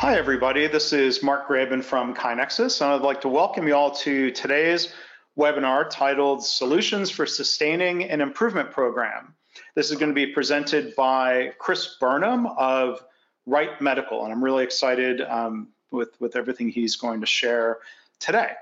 [0.00, 0.68] Hi, everybody.
[0.68, 4.94] This is Mark Graban from KaiNexus, and I'd like to welcome you all to today's
[5.36, 9.34] webinar titled Solutions for Sustaining an Improvement Program.
[9.74, 13.02] This is going to be presented by Chris Burnham of
[13.44, 17.78] Wright Medical, and I'm really excited um, with, with everything he's going to share
[18.20, 18.52] today.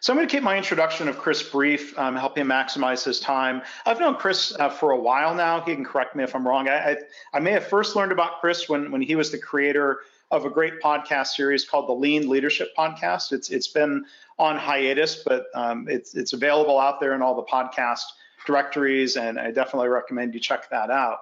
[0.00, 3.20] So I'm going to keep my introduction of Chris brief, um, help him maximize his
[3.20, 3.62] time.
[3.86, 5.62] I've known Chris uh, for a while now.
[5.62, 6.68] He can correct me if I'm wrong.
[6.68, 6.96] I, I,
[7.32, 10.00] I, may have first learned about Chris when, when he was the creator
[10.34, 13.32] of a great podcast series called the Lean Leadership Podcast.
[13.32, 14.04] It's it's been
[14.36, 18.02] on hiatus, but um, it's it's available out there in all the podcast
[18.44, 21.20] directories, and I definitely recommend you check that out.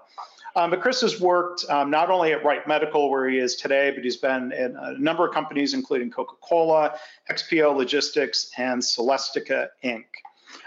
[0.57, 3.91] Um, but Chris has worked um, not only at Wright Medical, where he is today,
[3.91, 6.95] but he's been in a number of companies, including Coca Cola,
[7.31, 10.05] XPO Logistics, and Celestica Inc.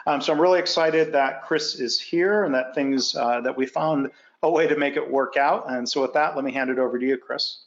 [0.06, 3.66] Um, so I'm really excited that Chris is here and that things uh, that we
[3.66, 4.12] found
[4.44, 5.72] a way to make it work out.
[5.72, 7.66] And so with that, let me hand it over to you, Chris.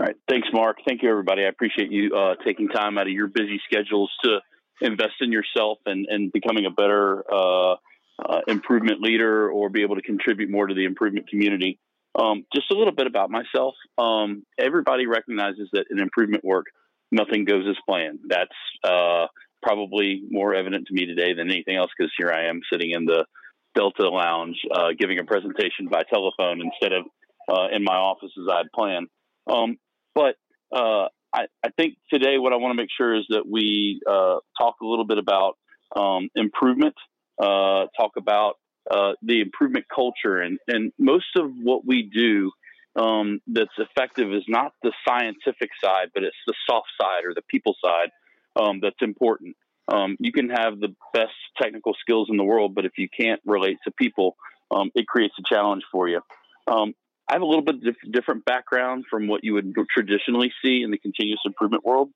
[0.00, 0.16] All right.
[0.30, 0.78] Thanks, Mark.
[0.88, 1.44] Thank you, everybody.
[1.44, 4.38] I appreciate you uh, taking time out of your busy schedules to
[4.80, 7.72] invest in yourself and, and becoming a better uh,
[8.18, 11.78] uh, improvement leader or be able to contribute more to the improvement community.
[12.18, 13.74] Um, just a little bit about myself.
[13.98, 16.68] Um, everybody recognizes that in improvement work,
[17.12, 18.20] nothing goes as planned.
[18.26, 18.48] That's
[18.82, 19.26] uh,
[19.62, 23.04] probably more evident to me today than anything else because here I am sitting in
[23.04, 23.26] the
[23.74, 27.04] Delta Lounge uh, giving a presentation by telephone instead of
[27.52, 29.08] uh, in my office as I'd planned.
[29.46, 29.76] Um,
[30.14, 30.36] but
[30.72, 34.36] uh, I, I, think today what I want to make sure is that we uh,
[34.58, 35.56] talk a little bit about
[35.94, 36.94] um, improvement,
[37.40, 38.54] uh, talk about
[38.90, 42.52] uh, the improvement culture, and, and most of what we do
[42.96, 47.42] um, that's effective is not the scientific side, but it's the soft side or the
[47.48, 48.10] people side
[48.56, 49.56] um, that's important.
[49.88, 53.40] Um, you can have the best technical skills in the world, but if you can't
[53.44, 54.36] relate to people,
[54.70, 56.20] um, it creates a challenge for you.
[56.66, 56.94] Um,
[57.30, 57.76] I have a little bit
[58.10, 62.10] different background from what you would traditionally see in the continuous improvement world.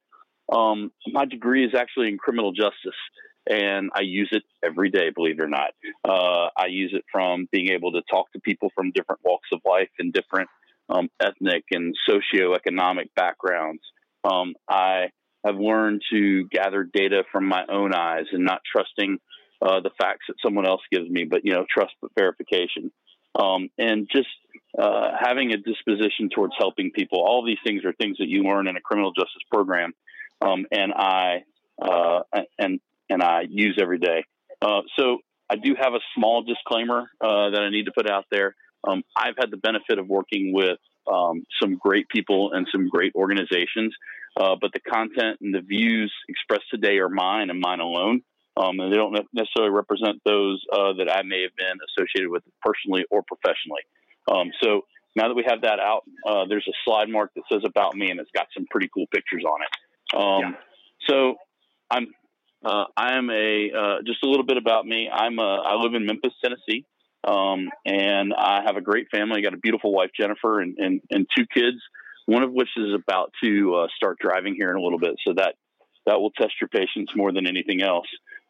[0.52, 2.98] Um, my degree is actually in criminal justice,
[3.48, 5.70] and I use it every day, believe it or not.
[6.04, 9.60] Uh, I use it from being able to talk to people from different walks of
[9.64, 10.48] life and different
[10.88, 13.82] um, ethnic and socioeconomic backgrounds.
[14.24, 15.10] Um, I
[15.46, 19.18] have learned to gather data from my own eyes and not trusting
[19.62, 22.90] uh, the facts that someone else gives me, but you know, trust but verification
[23.34, 24.28] um, and just
[24.78, 27.20] uh, having a disposition towards helping people.
[27.20, 29.92] All these things are things that you learn in a criminal justice program,
[30.40, 31.44] um, and I
[31.80, 32.20] uh,
[32.58, 34.24] and and I use every day.
[34.60, 35.18] Uh, so
[35.50, 38.54] I do have a small disclaimer uh, that I need to put out there.
[38.86, 40.78] Um, I've had the benefit of working with
[41.10, 43.94] um, some great people and some great organizations,
[44.38, 48.22] uh, but the content and the views expressed today are mine and mine alone
[48.56, 52.42] um, and they don't necessarily represent those uh, that I may have been associated with
[52.62, 53.82] personally or professionally.
[54.30, 54.82] Um, so
[55.16, 58.10] now that we have that out, uh, there's a slide mark that says about me,
[58.10, 60.16] and it's got some pretty cool pictures on it.
[60.16, 60.58] Um, yeah.
[61.08, 61.36] So
[61.90, 62.08] I'm
[62.64, 65.08] uh, I am a uh, just a little bit about me.
[65.12, 66.86] I'm a, I live in Memphis, Tennessee,
[67.22, 69.38] um, and I have a great family.
[69.38, 71.76] I got a beautiful wife, Jennifer, and, and, and two kids.
[72.26, 75.34] One of which is about to uh, start driving here in a little bit, so
[75.34, 75.56] that
[76.06, 78.06] that will test your patience more than anything else.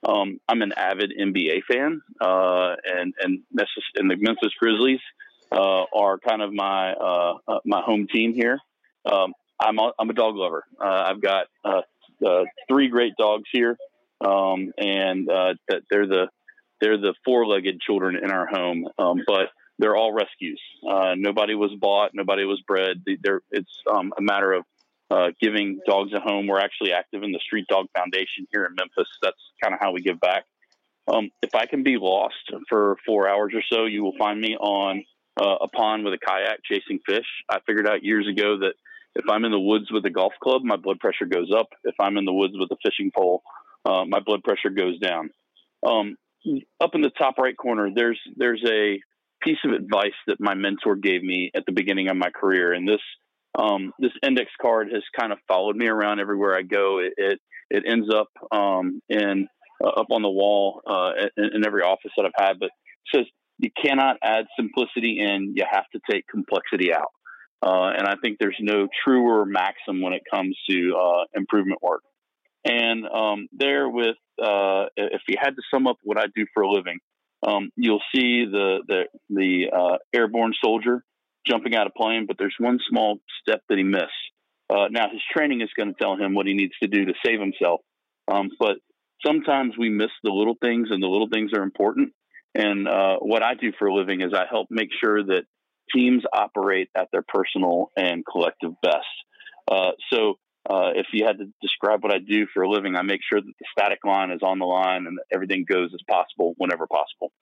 [0.07, 3.41] Um, I'm an avid NBA fan, uh, and and,
[3.97, 5.01] and the Memphis Grizzlies
[5.55, 8.59] uh, are kind of my uh, uh my home team here.
[9.05, 10.65] Um, I'm a, I'm a dog lover.
[10.81, 11.83] Uh, I've got uh,
[12.69, 13.77] three great dogs here,
[14.21, 16.29] um, and they're the
[16.81, 20.61] they're the four-legged children in our home, um, but they're all rescues.
[20.83, 23.03] nobody was bought, nobody was bred.
[23.23, 24.65] They're, it's um, a matter of
[25.11, 26.47] uh, giving dogs a home.
[26.47, 29.09] We're actually active in the Street Dog Foundation here in Memphis.
[29.23, 30.45] That's kind of how we give back.
[31.07, 34.57] Um, if I can be lost for four hours or so, you will find me
[34.57, 35.05] on
[35.41, 37.27] uh, a pond with a kayak chasing fish.
[37.49, 38.75] I figured out years ago that
[39.15, 41.69] if I'm in the woods with a golf club, my blood pressure goes up.
[41.85, 43.43] If I'm in the woods with a fishing pole,
[43.85, 45.31] uh, my blood pressure goes down.
[45.87, 46.17] Um,
[46.81, 49.01] up in the top right corner, there's there's a
[49.43, 52.89] piece of advice that my mentor gave me at the beginning of my career, and
[52.89, 53.01] this
[53.59, 56.99] um, this index card has kind of followed me around everywhere I go.
[56.99, 59.49] It it, it ends up um, in
[59.83, 63.17] uh, up on the wall uh, in, in, every office that I've had, but it
[63.17, 63.27] says
[63.59, 67.13] you cannot add simplicity in; you have to take complexity out.
[67.63, 72.03] Uh, and I think there's no truer maxim when it comes to uh, improvement work.
[72.65, 76.63] And um, there, with uh, if you had to sum up what I do for
[76.63, 76.99] a living,
[77.47, 81.03] um, you'll see the the the uh, airborne soldier
[81.47, 84.09] jumping out of plane, but there's one small step that he missed.
[84.71, 87.13] Uh, now, his training is going to tell him what he needs to do to
[87.25, 87.81] save himself.
[88.29, 88.77] Um, but
[89.25, 92.13] sometimes we miss the little things, and the little things are important.
[92.55, 95.45] And uh, what I do for a living is I help make sure that
[95.95, 99.07] teams operate at their personal and collective best.
[99.71, 100.35] Uh, so
[100.69, 103.41] uh, if you had to describe what I do for a living, I make sure
[103.41, 107.33] that the static line is on the line and everything goes as possible whenever possible.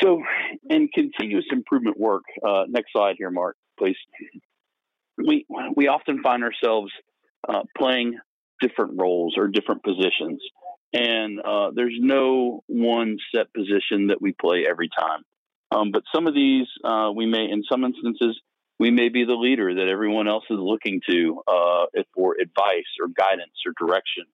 [0.00, 0.22] So,
[0.68, 3.96] in continuous improvement work, uh, next slide here, Mark, please.
[5.16, 5.46] We
[5.76, 6.90] we often find ourselves
[7.48, 8.18] uh, playing
[8.60, 10.40] different roles or different positions,
[10.94, 15.22] and uh, there's no one set position that we play every time.
[15.70, 18.40] Um, but some of these, uh, we may, in some instances,
[18.78, 23.08] we may be the leader that everyone else is looking to uh, for advice or
[23.08, 24.24] guidance or direction.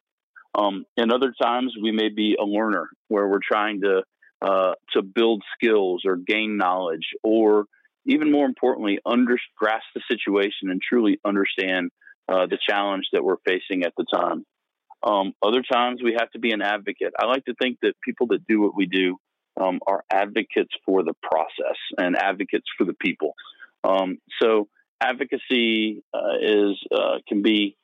[0.55, 4.03] Um, and other times we may be a learner where we're trying to
[4.43, 7.67] uh, to build skills or gain knowledge, or
[8.07, 11.91] even more importantly, under, grasp the situation and truly understand
[12.27, 14.47] uh, the challenge that we're facing at the time.
[15.03, 17.13] Um, other times we have to be an advocate.
[17.19, 19.17] I like to think that people that do what we do
[19.61, 23.35] um, are advocates for the process and advocates for the people.
[23.85, 24.69] Um, so
[25.01, 27.77] advocacy uh, is uh, can be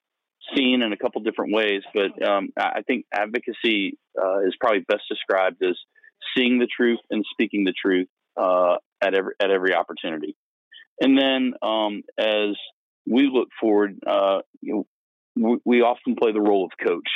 [0.54, 5.02] seen in a couple different ways, but um, I think advocacy uh, is probably best
[5.08, 5.76] described as
[6.36, 10.36] seeing the truth and speaking the truth uh, at every at every opportunity.
[11.00, 12.56] And then um, as
[13.06, 14.86] we look forward, uh, you know,
[15.36, 17.08] we, often play the role of coach.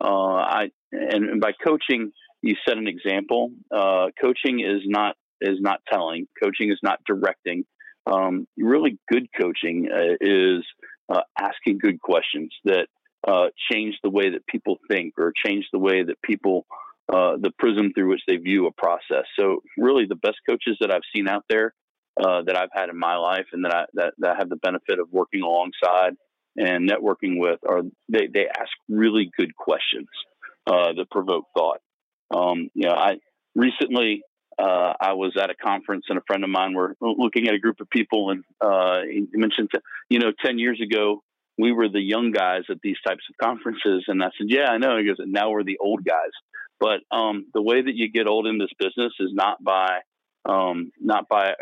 [0.00, 3.50] Uh, I and, and, by coaching, you set an example.
[3.70, 6.26] coaching is not is not telling.
[6.42, 7.64] Coaching is not directing.
[8.06, 10.64] Um, really good coaching uh, is
[11.08, 12.86] uh, asking good questions that
[13.26, 16.66] uh, change the way that people think or change the way that people,
[17.12, 19.24] uh, the prism through which they view a process.
[19.38, 21.74] So, really, the best coaches that I've seen out there
[22.20, 24.56] uh, that I've had in my life and that I, that, that I have the
[24.56, 26.14] benefit of working alongside
[26.56, 30.08] and networking with are they, they ask really good questions
[30.66, 31.80] uh, that provoke thought.
[32.30, 33.16] Um, you know, I
[33.54, 34.22] recently
[34.58, 37.58] uh, I was at a conference and a friend of mine were looking at a
[37.58, 39.70] group of people and uh, he mentioned,
[40.08, 41.22] you know, 10 years ago,
[41.58, 44.04] we were the young guys at these types of conferences.
[44.08, 44.96] And I said, yeah, I know.
[44.98, 46.30] He goes, now we're the old guys.
[46.80, 50.00] But um, the way that you get old in this business is not by,
[50.46, 51.54] um, not by,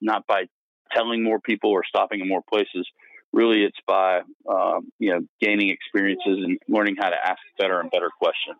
[0.00, 0.44] not by
[0.92, 2.86] telling more people or stopping in more places.
[3.32, 4.20] Really, it's by,
[4.50, 8.58] um, you know, gaining experiences and learning how to ask better and better questions.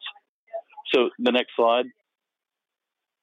[0.95, 1.87] So the next slide.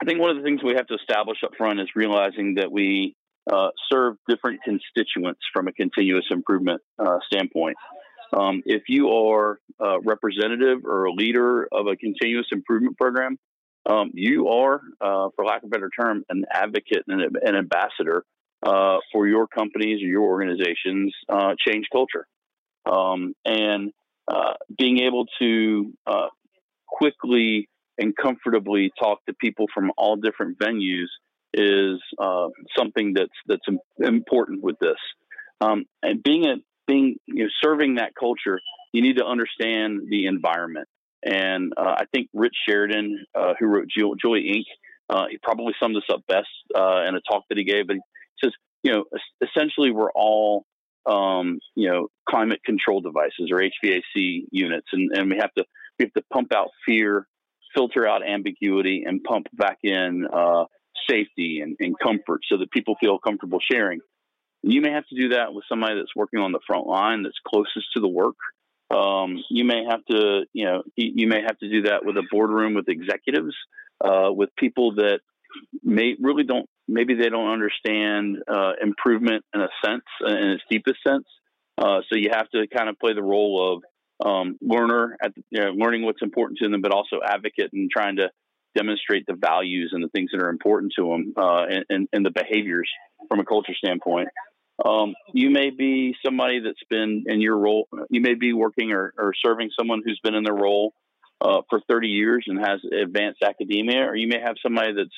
[0.02, 2.72] I think one of the things we have to establish up front is realizing that
[2.72, 3.16] we
[3.52, 7.78] uh, serve different constituents from a continuous improvement uh, standpoint.
[8.34, 13.38] Um, if you are a representative or a leader of a continuous improvement program,
[13.86, 18.26] um, you are, uh, for lack of a better term, an advocate and an ambassador
[18.66, 22.28] uh, for your companies or your organizations' uh, change culture.
[22.92, 23.92] Um, and
[24.28, 25.94] uh, being able to
[26.88, 27.68] quickly
[27.98, 31.08] and comfortably talk to people from all different venues
[31.54, 32.48] is uh,
[32.78, 33.66] something that's that's
[34.00, 34.98] important with this.
[35.62, 36.56] Um, and being a
[36.88, 38.60] being you know serving that culture,
[38.92, 40.88] you need to understand the environment.
[41.24, 44.66] And uh, I think Rich Sheridan, uh, who wrote Joy Inc.,
[45.10, 47.88] uh, he probably summed this up best uh, in a talk that he gave.
[47.88, 47.98] But
[48.44, 48.54] says,
[48.84, 49.06] you know,
[49.42, 50.66] essentially we're all
[51.06, 55.66] um, you know climate control devices or HVAC units, and, and we have to
[56.00, 57.28] we have to pump out fear
[57.76, 60.64] filter out ambiguity and pump back in uh,
[61.10, 64.00] safety and, and, comfort so that people feel comfortable sharing.
[64.64, 67.36] You may have to do that with somebody that's working on the front line that's
[67.46, 68.36] closest to the work.
[68.90, 72.24] Um, you may have to, you know, you may have to do that with a
[72.32, 73.56] boardroom with executives,
[74.04, 75.20] uh, with people that
[75.84, 80.98] may really don't, maybe they don't understand uh, improvement in a sense, in its deepest
[81.06, 81.26] sense.
[81.78, 83.84] Uh, so you have to kind of play the role of
[84.26, 88.16] um, learner at you know, learning what's important to them, but also advocate and trying
[88.18, 88.30] to
[88.76, 92.26] demonstrate the values and the things that are important to them uh, and, and, and,
[92.26, 92.90] the behaviors
[93.30, 94.28] from a culture standpoint.
[94.84, 97.88] Um, you may be somebody that's been in your role.
[98.10, 100.94] You may be working or, or serving someone who's been in their role
[101.40, 105.16] uh, for 30 years and has advanced academia, or you may have somebody that's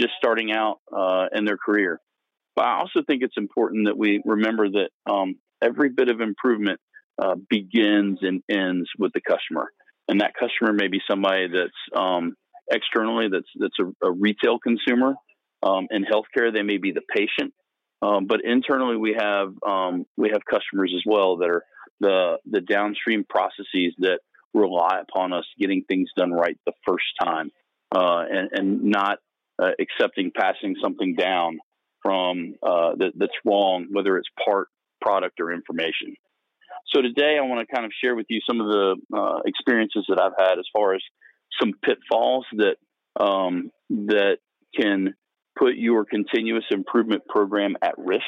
[0.00, 2.00] just starting out uh, in their career.
[2.56, 6.80] But I also think it's important that we remember that um, every bit of improvement
[7.20, 9.70] uh, begins and ends with the customer,
[10.08, 12.34] and that customer may be somebody that's um,
[12.70, 15.14] externally that's that's a, a retail consumer.
[15.62, 17.52] Um, in healthcare, they may be the patient,
[18.00, 21.64] um, but internally we have um, we have customers as well that are
[22.00, 24.20] the the downstream processes that
[24.54, 27.50] rely upon us getting things done right the first time,
[27.94, 29.18] uh, and, and not
[29.60, 31.58] uh, accepting passing something down
[32.02, 34.68] from uh, that, that's wrong, whether it's part,
[35.00, 36.14] product, or information.
[36.94, 40.06] So today I want to kind of share with you some of the uh, experiences
[40.08, 41.02] that I've had as far as
[41.60, 42.76] some pitfalls that
[43.22, 44.38] um, that
[44.78, 45.14] can
[45.58, 48.24] put your continuous improvement program at risk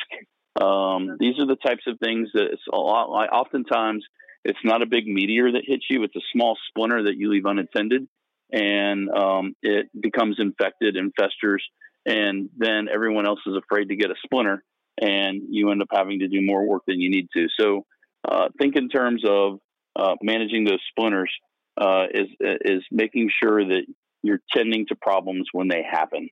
[0.61, 3.33] Um, these are the types of things that it's a lot like.
[3.33, 4.05] Oftentimes,
[4.45, 7.47] it's not a big meteor that hits you; it's a small splinter that you leave
[7.47, 8.07] unattended,
[8.53, 11.65] and um, it becomes infected and festers,
[12.07, 14.63] and then everyone else is afraid to get a splinter,
[15.01, 17.47] and you end up having to do more work than you need to.
[17.59, 17.87] So,
[18.29, 19.59] uh, think in terms of
[19.97, 21.33] uh, managing those splinters
[21.81, 23.83] uh, is is making sure that
[24.23, 26.29] you're tending to problems when they happen.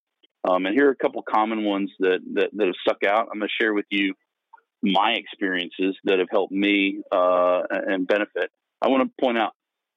[0.49, 3.29] Um, and here are a couple common ones that, that, that have stuck out.
[3.31, 4.15] I'm going to share with you
[4.83, 8.51] my experiences that have helped me uh, and benefit.
[8.81, 9.53] I want to point out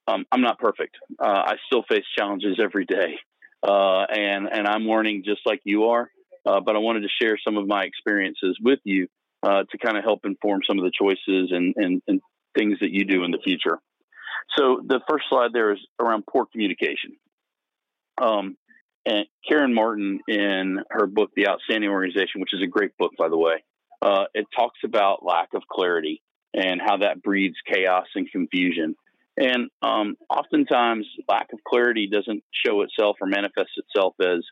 [0.07, 0.95] um, I'm not perfect.
[1.19, 3.19] Uh, I still face challenges every day,
[3.61, 6.09] uh, and and I'm learning just like you are.
[6.45, 9.07] Uh, but I wanted to share some of my experiences with you
[9.43, 12.21] uh, to kind of help inform some of the choices and, and, and
[12.57, 13.79] things that you do in the future.
[14.57, 17.15] So the first slide there is around poor communication.
[18.21, 18.57] Um,
[19.05, 23.29] and Karen Martin, in her book, The Outstanding Organization, which is a great book, by
[23.29, 23.63] the way,
[24.01, 26.21] uh, it talks about lack of clarity
[26.53, 28.95] and how that breeds chaos and confusion.
[29.37, 34.43] And um, oftentimes, lack of clarity doesn't show itself or manifest itself as,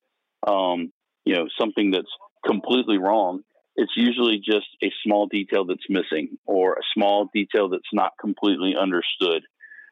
[0.48, 0.92] um,
[1.24, 2.12] you know, something that's
[2.46, 3.42] completely wrong.
[3.76, 8.76] It's usually just a small detail that's missing, or a small detail that's not completely
[8.76, 9.44] understood,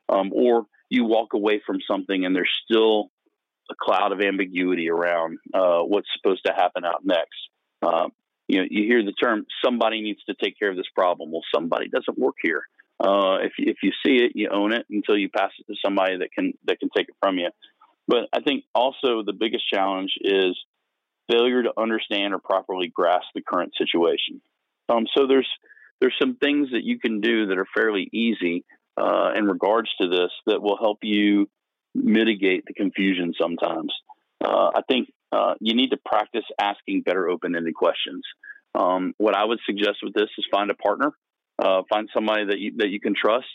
[0.09, 3.11] um, or you walk away from something and there's still
[3.69, 7.37] a cloud of ambiguity around uh, what's supposed to happen out next.
[7.81, 8.09] Uh,
[8.47, 11.43] you know, you hear the term "somebody needs to take care of this problem." Well,
[11.53, 12.63] somebody doesn't work here.
[12.99, 16.17] Uh, if if you see it, you own it until you pass it to somebody
[16.17, 17.49] that can that can take it from you.
[18.07, 20.57] But I think also the biggest challenge is
[21.31, 24.41] failure to understand or properly grasp the current situation.
[24.89, 25.47] Um, so there's
[26.01, 28.65] there's some things that you can do that are fairly easy
[28.97, 31.49] uh, in regards to this that will help you
[31.93, 33.93] mitigate the confusion sometimes.
[34.43, 38.23] Uh, I think uh, you need to practice asking better open ended questions.
[38.75, 41.11] Um, what I would suggest with this is find a partner,
[41.61, 43.47] uh, find somebody that you, that you can trust,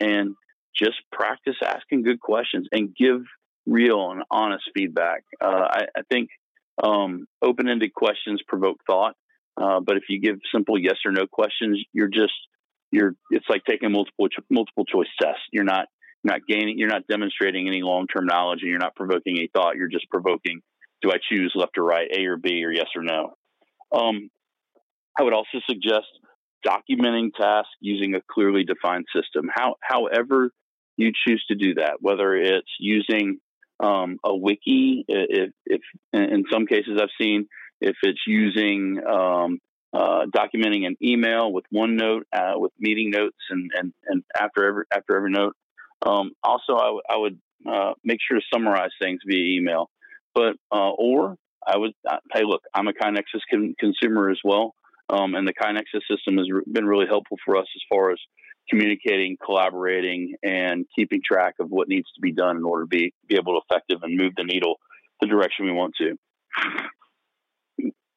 [0.00, 0.34] and
[0.76, 3.22] just practice asking good questions and give
[3.66, 5.24] real and honest feedback.
[5.40, 6.30] Uh, I, I, think
[6.82, 9.14] um, open ended questions provoke thought,
[9.60, 12.32] uh, but if you give simple yes or no questions, you're just
[12.90, 15.42] you're it's like taking multiple multiple choice tests.
[15.52, 15.86] You're not
[16.24, 19.76] not gaining, you're not demonstrating any long term knowledge and you're not provoking a thought.
[19.76, 20.60] You're just provoking,
[21.02, 23.34] do I choose left or right, A or B, or yes or no?
[23.94, 24.30] Um,
[25.18, 26.06] I would also suggest
[26.66, 29.48] documenting tasks using a clearly defined system.
[29.52, 30.50] How, however,
[30.96, 33.38] you choose to do that, whether it's using
[33.80, 35.80] um, a wiki, if, if,
[36.12, 37.46] in some cases I've seen,
[37.80, 39.58] if it's using um,
[39.92, 44.84] uh, documenting an email with OneNote, uh, with meeting notes, and, and, and after every
[44.92, 45.54] after every note,
[46.04, 47.38] um, also, I, w- I would
[47.70, 49.90] uh, make sure to summarize things via email.
[50.34, 51.36] But uh, or
[51.66, 54.74] I would uh, hey, look, I'm a KaiNexus con- consumer as well,
[55.08, 58.18] um, and the KaiNexus system has been really helpful for us as far as
[58.68, 63.12] communicating, collaborating, and keeping track of what needs to be done in order to be
[63.26, 64.76] be able to effective and move the needle
[65.20, 66.16] the direction we want to.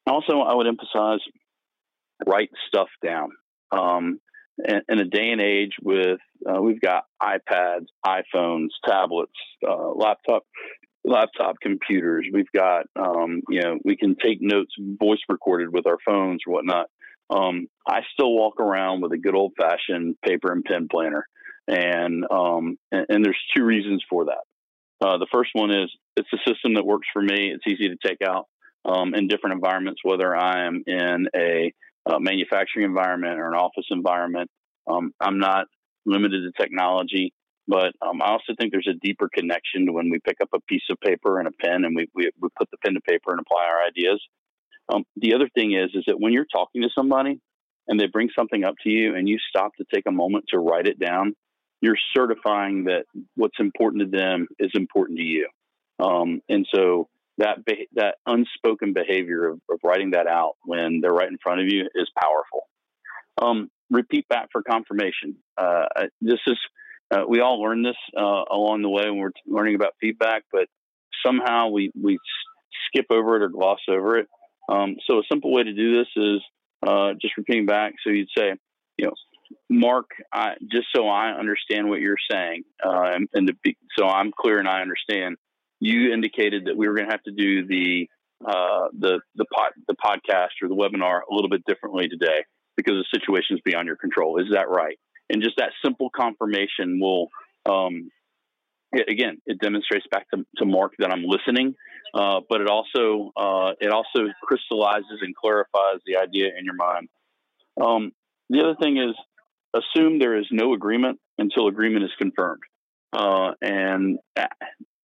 [0.06, 1.20] Also, I would emphasize
[2.26, 3.30] write stuff down.
[3.70, 4.20] Um,
[4.58, 9.32] in a day and age with uh, we've got iPads, iPhones, tablets,
[9.66, 10.44] uh, laptop
[11.04, 12.26] laptop computers.
[12.32, 16.54] We've got um, you know we can take notes voice recorded with our phones or
[16.54, 16.86] whatnot.
[17.30, 21.26] Um, I still walk around with a good old fashioned paper and pen planner,
[21.66, 24.42] and, um, and, and there's two reasons for that.
[25.00, 27.52] Uh, the first one is it's a system that works for me.
[27.52, 28.48] It's easy to take out
[28.84, 31.72] um, in different environments, whether I am in a
[32.04, 34.50] uh, manufacturing environment or an office environment.
[34.86, 35.66] Um, I'm not
[36.04, 37.32] limited to technology,
[37.68, 40.60] but um, I also think there's a deeper connection to when we pick up a
[40.60, 43.30] piece of paper and a pen and we, we, we put the pen to paper
[43.30, 44.20] and apply our ideas.
[44.92, 47.40] Um, the other thing is, is that when you're talking to somebody
[47.88, 50.58] and they bring something up to you and you stop to take a moment to
[50.58, 51.34] write it down,
[51.80, 53.04] you're certifying that
[53.36, 55.48] what's important to them is important to you.
[55.98, 57.58] Um, and so that
[57.94, 61.88] that unspoken behavior of, of, writing that out when they're right in front of you
[61.94, 62.68] is powerful.
[63.40, 65.36] Um, repeat back for confirmation.
[65.56, 65.86] Uh,
[66.20, 66.58] this is
[67.12, 70.66] uh, we all learn this uh, along the way when we're learning about feedback, but
[71.24, 72.18] somehow we we
[72.88, 74.28] skip over it or gloss over it.
[74.68, 76.40] Um, so a simple way to do this is
[76.86, 77.94] uh, just repeating back.
[78.04, 78.54] So you'd say,
[78.96, 79.12] you know,
[79.68, 84.32] Mark, I, just so I understand what you're saying, uh, and, and be, so I'm
[84.32, 85.36] clear and I understand
[85.80, 88.08] you indicated that we were going to have to do the
[88.46, 92.44] uh, the the pod, the podcast or the webinar a little bit differently today
[92.76, 94.40] because the situation is beyond your control.
[94.40, 94.98] Is that right?
[95.32, 97.28] And just that simple confirmation will,
[97.66, 98.10] um,
[98.92, 101.74] it, again, it demonstrates back to, to Mark that I'm listening,
[102.14, 107.08] uh, but it also uh, it also crystallizes and clarifies the idea in your mind
[107.80, 108.12] Um,
[108.50, 109.16] the other thing is
[109.74, 112.62] assume there is no agreement until agreement is confirmed.
[113.12, 114.52] Uh, and that,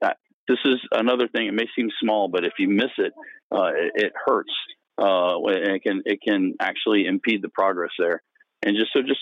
[0.00, 0.16] that,
[0.48, 1.46] this is another thing.
[1.46, 3.12] It may seem small, but if you miss it,
[3.52, 4.52] uh, it, it, hurts.
[4.98, 8.22] Uh, it can it can actually impede the progress there.
[8.64, 9.20] And just so just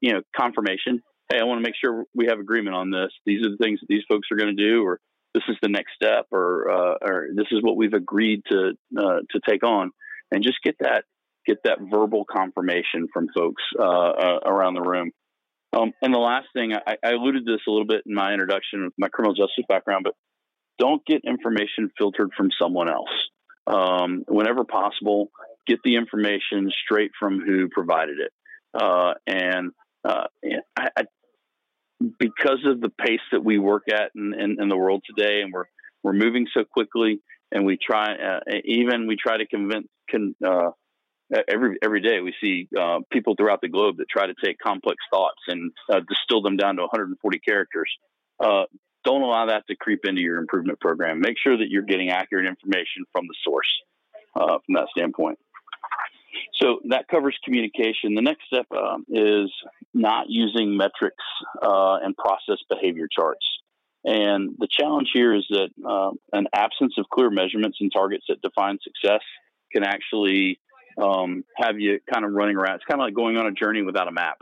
[0.00, 1.02] you know confirmation.
[1.30, 3.10] Hey, I want to make sure we have agreement on this.
[3.24, 5.00] These are the things that these folks are going to do, or
[5.34, 9.20] this is the next step, or uh, or this is what we've agreed to uh,
[9.30, 9.90] to take on.
[10.30, 11.04] And just get that
[11.46, 15.12] get that verbal confirmation from folks uh, uh, around the room.
[15.72, 18.32] Um, and the last thing, I, I, alluded to this a little bit in my
[18.32, 20.14] introduction of my criminal justice background, but
[20.78, 23.10] don't get information filtered from someone else.
[23.66, 25.30] Um, whenever possible,
[25.66, 28.32] get the information straight from who provided it.
[28.76, 29.72] Uh, and
[30.04, 30.26] uh,
[30.76, 31.02] I, I,
[32.18, 35.52] because of the pace that we work at in, in, in, the world today, and
[35.52, 35.64] we're
[36.02, 40.70] we're moving so quickly, and we try uh, even we try to convince can, uh,
[41.48, 44.98] every every day we see uh, people throughout the globe that try to take complex
[45.10, 47.90] thoughts and uh, distill them down to 140 characters.
[48.40, 51.20] Don't allow that to creep into your improvement program.
[51.20, 53.68] Make sure that you're getting accurate information from the source
[54.34, 55.38] from that standpoint.
[56.60, 58.14] So that covers communication.
[58.14, 59.50] The next step um, is
[59.94, 61.24] not using metrics
[61.62, 63.46] uh, and process behavior charts.
[64.04, 68.40] And the challenge here is that uh, an absence of clear measurements and targets that
[68.40, 69.22] define success
[69.72, 70.60] can actually
[71.02, 72.76] um, have you kind of running around.
[72.76, 74.38] It's kind of like going on a journey without a map.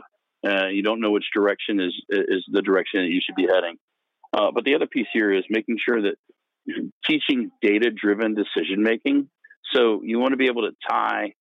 [0.47, 3.77] Uh, you don't know which direction is is the direction that you should be heading.
[4.31, 6.15] Uh, but the other piece here is making sure that
[7.05, 9.29] teaching data driven decision making.
[9.73, 11.33] So you want to be able to tie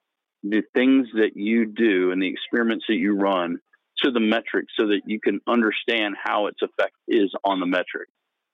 [0.44, 3.58] the things that you do and the experiments that you run
[4.04, 8.08] to the metric so that you can understand how its effect is on the metric.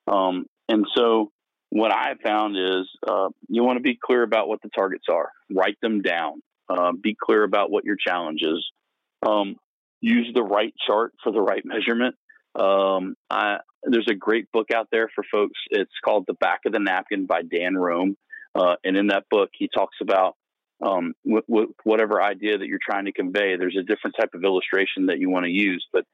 [0.06, 1.32] Um, and so
[1.70, 5.30] what I found is uh, you want to be clear about what the targets are,
[5.52, 8.64] write them down, uh, be clear about what your challenge is,
[9.26, 9.56] um,
[10.00, 12.14] use the right chart for the right measurement.
[12.54, 15.58] Um, I, there's a great book out there for folks.
[15.70, 18.16] It's called The Back of the Napkin by Dan Roam.
[18.54, 20.36] Uh, and in that book, he talks about
[20.82, 23.56] um, w- w- whatever idea that you're trying to convey.
[23.56, 25.86] There's a different type of illustration that you want to use.
[25.92, 26.04] But,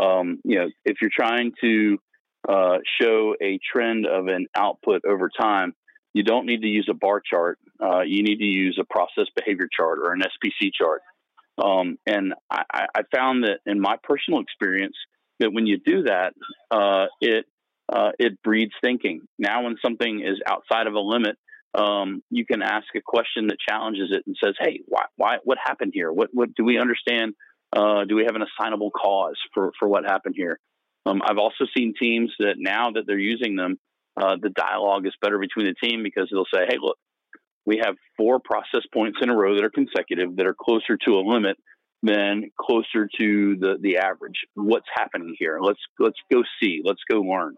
[0.00, 1.98] um, you know, if you're trying to
[2.48, 5.74] uh, show a trend of an output over time,
[6.12, 7.58] you don't need to use a bar chart.
[7.82, 11.02] Uh, you need to use a process behavior chart or an SPC chart.
[11.62, 14.96] Um, and I, I, found that in my personal experience,
[15.38, 16.34] that when you do that,
[16.70, 17.46] uh, it
[17.92, 19.20] uh, it breeds thinking.
[19.38, 21.36] Now, when something is outside of a limit,
[21.74, 25.58] um, you can ask a question that challenges it and says, "Hey, why, why, what
[25.62, 26.12] happened here?
[26.12, 27.34] What, what do we understand?
[27.74, 30.58] Uh, do we have an assignable cause for for what happened here?"
[31.06, 33.78] Um, I've also seen teams that now that they're using them,
[34.16, 36.96] uh, the dialogue is better between the team because they'll say, "Hey, look,
[37.66, 41.12] we have four process points in a row that are consecutive that are closer to
[41.12, 41.56] a limit
[42.02, 44.44] than closer to the the average.
[44.54, 45.58] What's happening here?
[45.60, 46.82] Let's let's go see.
[46.84, 47.56] Let's go learn."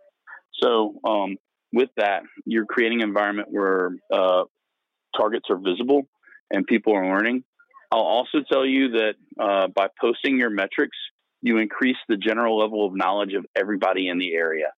[0.63, 1.37] So um,
[1.73, 4.45] with that, you're creating an environment where uh,
[5.17, 6.09] targets are visible
[6.51, 7.45] and people are learning.
[7.93, 10.97] I'll also tell you that uh, by posting your metrics,
[11.43, 14.73] you increase the general level of knowledge of everybody in the area.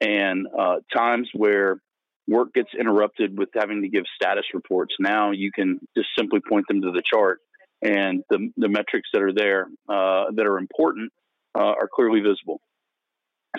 [0.00, 1.78] And uh, times where
[2.26, 6.66] work gets interrupted with having to give status reports, now you can just simply point
[6.68, 7.40] them to the chart,
[7.82, 11.12] and the, the metrics that are there uh, that are important
[11.54, 12.60] uh, are clearly visible.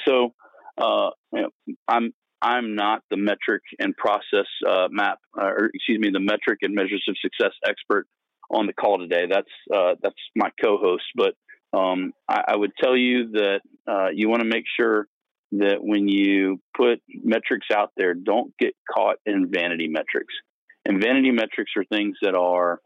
[0.07, 0.33] So,
[0.77, 5.99] uh, you know, I'm I'm not the metric and process uh, map, uh, or excuse
[5.99, 8.07] me, the metric and measures of success expert
[8.51, 9.25] on the call today.
[9.29, 11.33] That's uh, that's my co-host, but
[11.77, 15.07] um, I, I, would tell you that uh, you want to make sure
[15.53, 20.33] that when you put metrics out there, don't get caught in vanity metrics.
[20.85, 22.79] And vanity metrics are things that are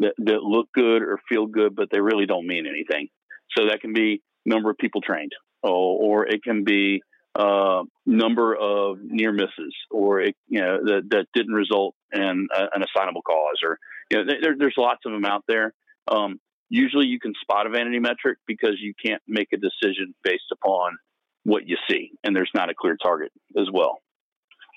[0.00, 3.08] that, that look good or feel good, but they really don't mean anything.
[3.56, 5.32] So that can be number of people trained,
[5.62, 7.02] or, or it can be
[7.36, 12.62] uh, number of near misses, or it, you know that, that didn't result in a,
[12.74, 13.78] an assignable cause, or
[14.10, 15.74] you know there, there's lots of them out there.
[16.08, 20.50] Um, usually you can spot a vanity metric because you can't make a decision based
[20.50, 20.96] upon
[21.44, 23.98] what you see, and there's not a clear target as well.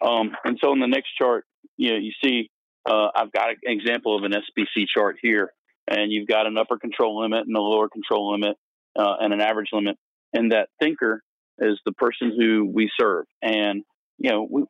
[0.02, 1.45] Um, and so in the next chart,
[1.78, 2.50] you know, you see
[2.86, 5.54] uh, I've got an example of an SPC chart here,
[5.88, 8.58] and you've got an upper control limit and a lower control limit
[8.98, 9.98] uh, and an average limit.
[10.34, 11.24] And that thinker
[11.62, 13.84] is the person who we serve, and
[14.17, 14.63] you know we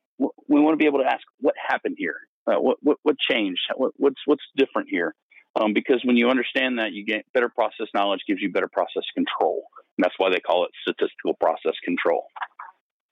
[0.48, 3.62] we want to be able to ask what happened here, uh, what, what what changed,
[3.76, 5.16] what, what's what's different here,
[5.56, 9.04] um, because when you understand that, you get better process knowledge, gives you better process
[9.16, 9.64] control.
[9.98, 12.26] And that's why they call it statistical process control.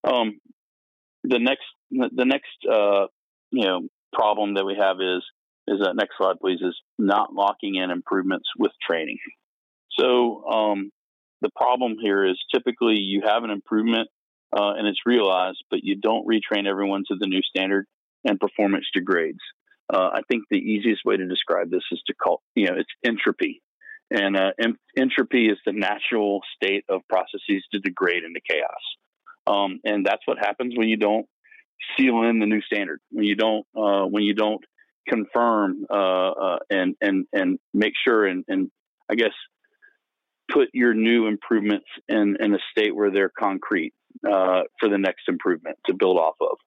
[0.04, 0.40] Um,
[1.24, 3.08] the next, the next, uh,
[3.52, 3.82] you know,
[4.14, 5.24] problem that we have is
[5.70, 9.18] is that next slide, please, is not locking in improvements with training.
[10.00, 10.92] So um,
[11.42, 14.10] the problem here is typically you have an improvement
[14.56, 17.86] uh, and it's realized, but you don't retrain everyone to the new standard
[18.24, 19.40] and performance degrades.
[19.94, 22.90] Uh, I think the easiest way to describe this is to call, you know, it's
[23.06, 23.62] entropy.
[24.10, 24.52] And uh,
[24.98, 28.72] entropy is the natural state of processes to degrade into chaos.
[29.46, 31.26] Um, and that's what happens when you don't
[31.98, 34.64] seal in the new standard, when you don't, uh, when you don't
[35.08, 35.94] confirm uh,
[36.32, 38.70] uh, and and and make sure and, and
[39.10, 39.32] I guess
[40.58, 43.94] put your new improvements in in a state where they're concrete
[44.26, 46.58] uh, for the next improvement to build off of.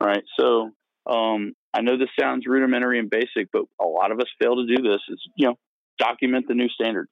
[0.00, 0.70] All right, so
[1.10, 4.66] um, I know this sounds rudimentary and basic, but a lot of us fail to
[4.66, 5.00] do this.
[5.08, 5.54] Is you know
[5.98, 7.08] document the new standard.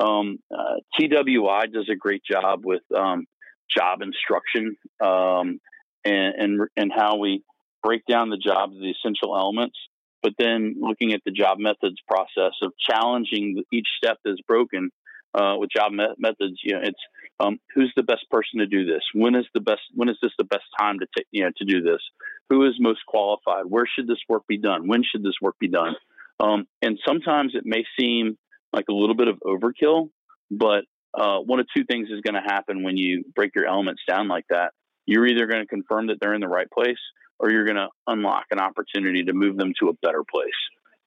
[0.00, 3.26] Um, uh, TWI does a great job with um,
[3.74, 5.60] job instruction um,
[6.04, 7.42] and, and and how we
[7.82, 9.76] break down the jobs, the essential elements,
[10.22, 14.90] but then looking at the job methods process of challenging each step that's broken
[15.34, 16.60] uh, with job me- methods.
[16.62, 17.00] You know, it's
[17.40, 19.02] um, who's the best person to do this?
[19.14, 19.82] When is the best?
[19.94, 21.26] When is this the best time to take?
[21.30, 22.00] You know, to do this?
[22.50, 23.64] Who is most qualified?
[23.66, 24.88] Where should this work be done?
[24.88, 25.94] When should this work be done?
[26.40, 28.36] Um, and sometimes it may seem
[28.72, 30.10] like a little bit of overkill,
[30.50, 34.02] but uh, one of two things is going to happen when you break your elements
[34.08, 34.72] down like that.
[35.06, 36.98] You're either going to confirm that they're in the right place,
[37.38, 40.50] or you're going to unlock an opportunity to move them to a better place.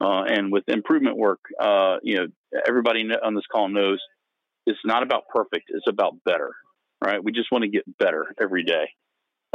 [0.02, 2.28] Uh, and with improvement work, uh, you know,
[2.68, 4.00] everybody on this call knows
[4.66, 6.52] it's not about perfect; it's about better.
[7.04, 7.24] Right?
[7.24, 8.88] We just want to get better every day.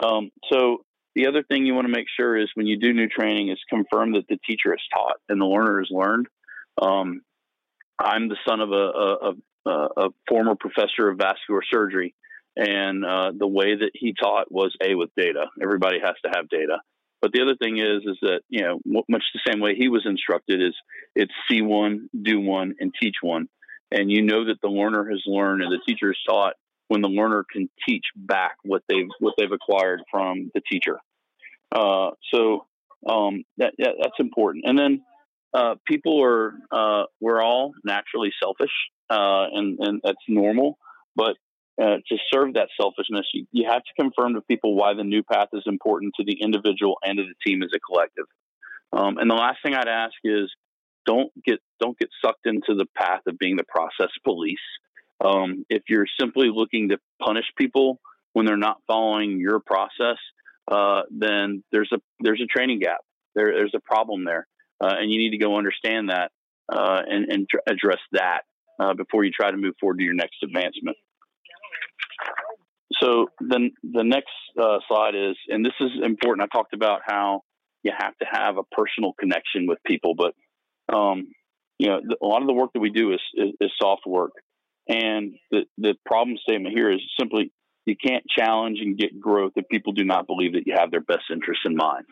[0.03, 3.09] Um, so the other thing you want to make sure is when you do new
[3.09, 6.27] training is confirm that the teacher has taught and the learner has learned.
[6.81, 7.23] Um,
[7.99, 9.35] I'm the son of a,
[9.70, 9.70] a,
[10.07, 12.14] a, former professor of vascular surgery,
[12.57, 15.46] and uh, the way that he taught was a with data.
[15.62, 16.79] Everybody has to have data.
[17.20, 20.07] But the other thing is, is that you know, much the same way he was
[20.07, 20.75] instructed is
[21.14, 23.49] it's see one, do one, and teach one.
[23.90, 26.55] And you know that the learner has learned and the teacher has taught
[26.88, 30.98] when the learner can teach back what they've what they've acquired from the teacher.
[31.72, 32.66] Uh, so
[33.09, 34.64] um, that, that's important.
[34.66, 35.03] And then
[35.55, 38.72] uh, people are uh, we're all naturally selfish,
[39.09, 40.79] uh, and and that's normal.
[41.16, 41.37] But
[41.81, 45.22] uh, to serve that selfishness, you, you have to confirm to people why the new
[45.22, 48.26] path is important to the individual and to the team as a collective.
[48.92, 50.53] Um, and the last thing I'd ask is
[51.11, 54.66] don't get don't get sucked into the path of being the process police.
[55.25, 58.01] Um, if you're simply looking to punish people
[58.33, 60.18] when they're not following your process,
[60.70, 63.01] uh, then there's a there's a training gap.
[63.35, 64.46] There, there's a problem there,
[64.81, 66.31] uh, and you need to go understand that
[66.73, 68.42] uh, and, and tr- address that
[68.79, 70.96] uh, before you try to move forward to your next advancement.
[73.01, 76.42] So then the next uh, slide is, and this is important.
[76.42, 77.42] I talked about how
[77.83, 80.35] you have to have a personal connection with people, but
[80.92, 81.29] um,
[81.79, 84.33] you know, a lot of the work that we do is, is, is soft work.
[84.88, 87.53] And the, the problem statement here is simply
[87.87, 91.00] you can't challenge and get growth if people do not believe that you have their
[91.00, 92.05] best interests in mind.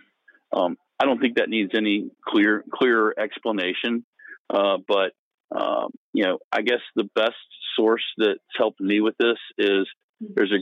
[0.53, 4.05] Um, I don't think that needs any clear clearer explanation.
[4.51, 5.13] Uh, but
[5.55, 7.35] um, you know, I guess the best
[7.77, 9.87] source that's helped me with this is
[10.21, 10.59] there's a.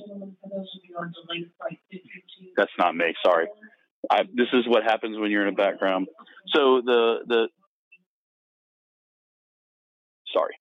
[2.56, 3.14] That's not me.
[3.24, 3.46] Sorry.
[4.10, 6.08] I, this is what happens when you're in a background.
[6.54, 7.48] So the the
[10.36, 10.54] sorry.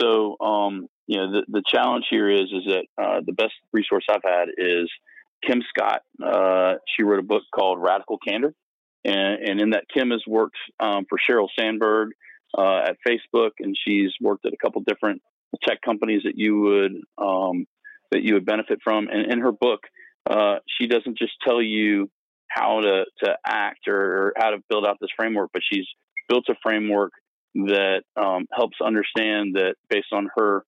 [0.00, 4.04] So, um, you know, the, the challenge here is is that uh, the best resource
[4.10, 4.90] I've had is
[5.46, 6.02] Kim Scott.
[6.24, 8.54] Uh, she wrote a book called Radical Candor,
[9.04, 12.10] and, and in that Kim has worked um, for Sheryl Sandberg
[12.56, 15.22] uh, at Facebook, and she's worked at a couple different
[15.62, 17.66] tech companies that you would um,
[18.10, 19.08] that you would benefit from.
[19.08, 19.80] And in her book,
[20.28, 22.10] uh, she doesn't just tell you
[22.48, 25.86] how to to act or, or how to build out this framework, but she's
[26.28, 27.12] built a framework
[27.54, 30.64] that um, helps understand that based on her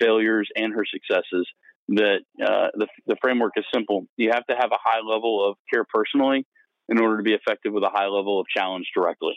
[0.00, 1.46] failures and her successes,
[1.88, 4.06] that uh, the, the framework is simple.
[4.16, 6.46] You have to have a high level of care personally
[6.88, 9.34] in order to be effective with a high level of challenge directly.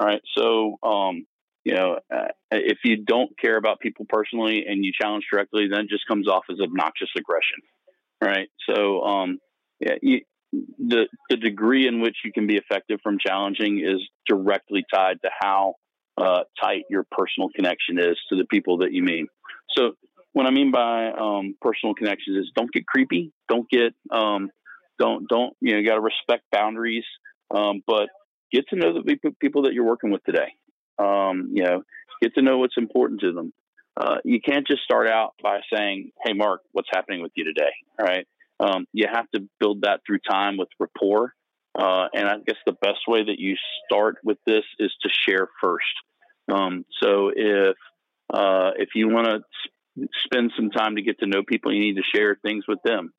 [0.00, 0.20] All right.
[0.36, 1.26] So, um,
[1.64, 5.80] you know, uh, if you don't care about people personally and you challenge directly, then
[5.80, 7.60] it just comes off as obnoxious aggression.
[8.22, 8.48] Right.
[8.68, 9.38] So, um,
[9.80, 10.20] yeah, you,
[10.78, 15.30] the the degree in which you can be effective from challenging is directly tied to
[15.40, 15.74] how
[16.16, 19.28] uh, tight your personal connection is to the people that you mean.
[19.76, 19.92] So,
[20.32, 24.50] what I mean by um, personal connections is don't get creepy, don't get, um,
[24.98, 27.04] don't don't you know, you got to respect boundaries,
[27.54, 28.08] um, but
[28.52, 30.54] get to know the people that you're working with today.
[30.98, 31.82] Um, you know,
[32.22, 33.52] get to know what's important to them.
[33.96, 37.72] Uh, you can't just start out by saying, "Hey, Mark, what's happening with you today?"
[38.00, 38.26] Right.
[38.60, 41.34] Um, you have to build that through time with rapport
[41.78, 45.48] uh, and I guess the best way that you start with this is to share
[45.60, 45.94] first.
[46.52, 47.76] Um, so if
[48.32, 49.38] Uh, if you want to
[50.24, 53.12] spend some time to get to know people, you need to share things with them.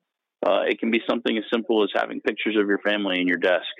[0.46, 3.38] Uh, it can be something as simple as having pictures of your family in your
[3.38, 3.72] desk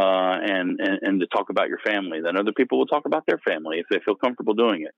[0.00, 2.20] uh, and, and, and to talk about your family.
[2.20, 4.94] Then other people will talk about their family if they feel comfortable doing it.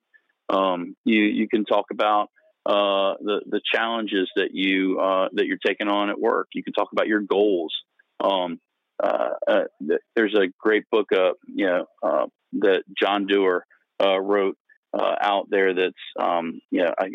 [0.59, 2.25] Um, you you can talk about
[2.67, 6.49] uh, the the challenges that you uh, that you're taking on at work.
[6.55, 7.73] You can talk about your goals.
[8.21, 8.51] Um,
[9.03, 9.65] uh, uh
[10.17, 12.27] there's a great book, uh, you know, uh,
[12.61, 13.65] that John Doerr
[14.01, 14.57] wrote
[14.95, 15.75] out there.
[15.75, 17.11] That's um, you know, I,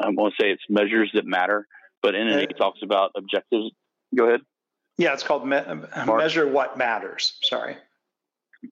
[0.00, 1.66] I won't say it's measures that matter,
[2.02, 3.70] but in it he talks about objectives.
[4.14, 4.40] Go ahead.
[4.98, 5.60] Yeah, it's called me-
[6.06, 7.34] measure what matters.
[7.42, 7.76] Sorry.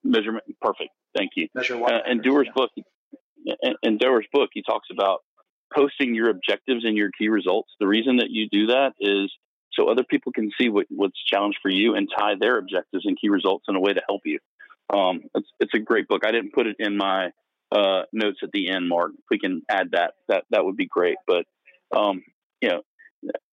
[0.03, 0.43] Measurement.
[0.61, 0.89] Perfect.
[1.15, 1.47] Thank you.
[1.53, 2.07] Measure what.
[2.09, 2.53] and Doerr's yeah.
[2.55, 2.71] book.
[3.83, 5.19] In, Doerr's book, he talks about
[5.73, 7.69] posting your objectives and your key results.
[7.79, 9.31] The reason that you do that is
[9.75, 13.19] so other people can see what, what's challenged for you and tie their objectives and
[13.19, 14.39] key results in a way to help you.
[14.93, 16.23] Um, it's, it's a great book.
[16.25, 17.29] I didn't put it in my
[17.71, 19.11] uh, notes at the end, Mark.
[19.17, 21.17] If we can add that, that that would be great.
[21.25, 21.45] But
[21.95, 22.23] um,
[22.61, 22.81] you know,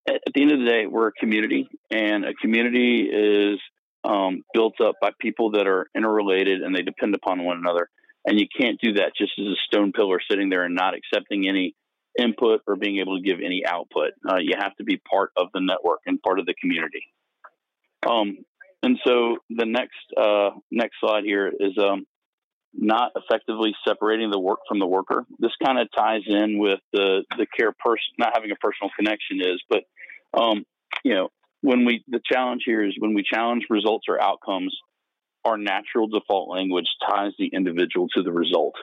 [0.09, 3.59] at, at the end of the day, we're a community, and a community is
[4.05, 7.89] um, built up by people that are interrelated and they depend upon one another.
[8.25, 11.49] And you can't do that just as a stone pillar sitting there and not accepting
[11.49, 11.75] any
[12.19, 14.13] input or being able to give any output.
[14.29, 17.07] Uh, you have to be part of the network and part of the community.
[18.07, 18.39] Um,
[18.83, 22.07] and so the next uh, next slide here is um,
[22.75, 25.25] not effectively separating the work from the worker.
[25.39, 29.41] This kind of ties in with the the care person not having a personal connection
[29.41, 29.85] is, but
[30.39, 30.65] um,
[31.05, 31.29] you know
[31.61, 34.77] when we the challenge here is when we challenge results or outcomes,
[35.45, 38.75] our natural default language ties the individual to the result.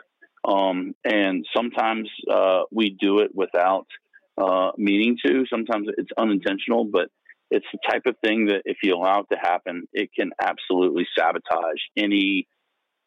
[0.47, 3.87] Um, and sometimes uh, we do it without
[4.37, 5.45] uh, meaning to.
[5.49, 7.09] Sometimes it's unintentional, but
[7.51, 11.05] it's the type of thing that if you allow it to happen, it can absolutely
[11.17, 12.47] sabotage any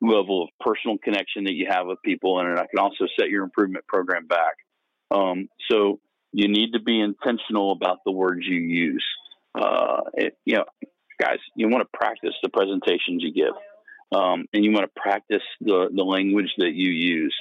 [0.01, 2.41] level of personal connection that you have with people.
[2.41, 4.57] And it can also set your improvement program back.
[5.11, 6.01] Um, so
[6.33, 9.05] you need to be intentional about the words you use.
[9.55, 10.65] Uh, it, you know,
[11.21, 13.55] guys, you want to practice the presentations you give
[14.15, 17.35] um, and you want to practice the, the language that you use.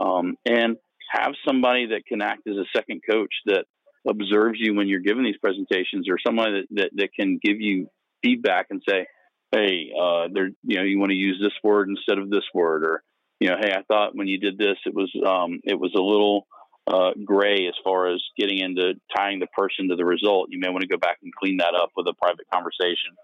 [0.00, 0.76] Um, and
[1.10, 3.66] have somebody that can act as a second coach that
[4.08, 7.86] observes you when you're giving these presentations or somebody that, that, that can give you
[8.22, 9.06] feedback and say
[9.52, 12.84] hey uh, there you know you want to use this word instead of this word
[12.84, 13.02] or
[13.38, 16.00] you know hey i thought when you did this it was um, it was a
[16.00, 16.46] little
[16.86, 20.48] uh, gray as far as getting into tying the person to the result.
[20.50, 23.14] You may want to go back and clean that up with a private conversation.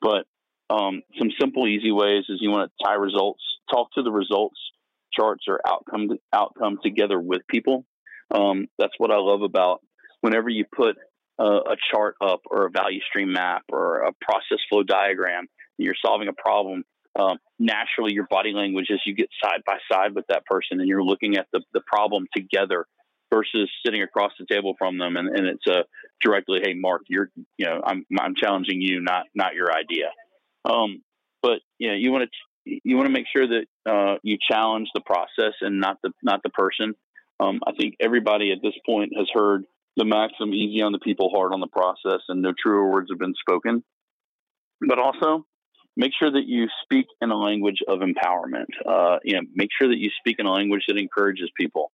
[0.00, 0.26] But
[0.70, 4.56] um, some simple, easy ways is you want to tie results, talk to the results
[5.12, 7.84] charts or outcome outcome together with people.
[8.32, 9.80] Um, that's what I love about
[10.20, 10.96] whenever you put
[11.38, 15.46] a, a chart up or a value stream map or a process flow diagram,
[15.78, 16.84] you're solving a problem.
[17.18, 20.88] Um, naturally, your body language is you get side by side with that person and
[20.88, 22.86] you're looking at the, the problem together
[23.32, 25.84] versus sitting across the table from them and, and it's a
[26.22, 30.10] directly, hey, Mark, you're you know I'm I'm challenging you, not not your idea.
[30.64, 31.02] Um,
[31.42, 32.30] but know, you want to
[32.64, 36.42] you want to make sure that uh, you challenge the process and not the not
[36.42, 36.94] the person.
[37.38, 39.64] Um, I think everybody at this point has heard
[39.96, 43.18] the maxim "easy on the people, hard on the process," and no truer words have
[43.18, 43.82] been spoken.
[44.86, 45.46] But also,
[45.96, 48.68] make sure that you speak in a language of empowerment.
[48.86, 51.92] Uh, you know, make sure that you speak in a language that encourages people.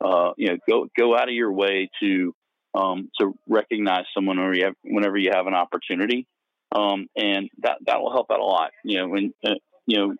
[0.00, 2.34] Uh, you know, go go out of your way to
[2.74, 6.26] um, to recognize someone whenever you have, whenever you have an opportunity
[6.74, 8.72] um, and that that will help out a lot.
[8.84, 9.54] You know, when uh,
[9.86, 10.16] you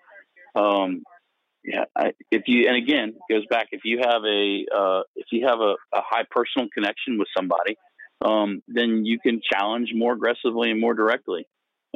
[0.55, 1.03] know, um,
[1.65, 5.47] yeah, I, if you and again goes back if you have a uh, if you
[5.47, 7.77] have a, a, high personal connection with somebody,
[8.25, 11.47] um, then you can challenge more aggressively and more directly.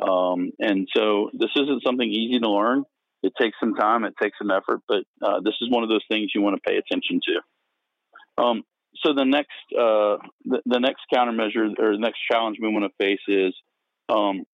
[0.01, 2.85] Um, and so this isn't something easy to learn.
[3.23, 6.05] It takes some time, it takes some effort, but uh, this is one of those
[6.09, 8.43] things you want to pay attention to.
[8.43, 8.63] Um,
[9.03, 13.05] so the next uh, the, the next countermeasure or the next challenge we want to
[13.05, 13.55] face is
[14.09, 14.45] um,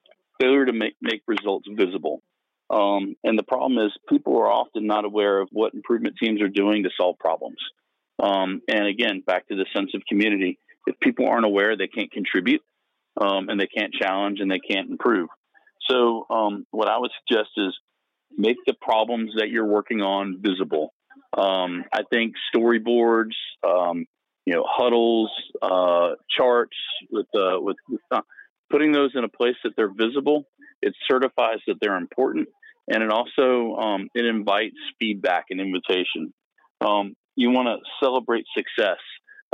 [0.40, 2.22] failure to make, make results visible.
[2.70, 6.48] Um, and the problem is people are often not aware of what improvement teams are
[6.48, 7.58] doing to solve problems.
[8.22, 10.58] Um, and again, back to the sense of community.
[10.86, 12.62] If people aren't aware, they can't contribute
[13.20, 15.28] um, and they can't challenge and they can't improve.
[15.88, 17.76] So, um, what I would suggest is
[18.36, 20.94] make the problems that you're working on visible.
[21.36, 23.34] Um, I think storyboards,
[23.66, 24.06] um,
[24.46, 26.76] you know, huddles, uh, charts
[27.10, 27.76] with uh, with
[28.10, 28.20] uh,
[28.70, 30.46] putting those in a place that they're visible,
[30.82, 32.48] it certifies that they're important,
[32.88, 36.32] and it also um, it invites feedback and invitation.
[36.80, 38.98] Um, you want to celebrate success